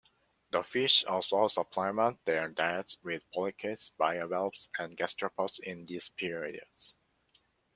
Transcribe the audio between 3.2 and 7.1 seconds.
polychaetes, bivalves, and gastropods in these periods.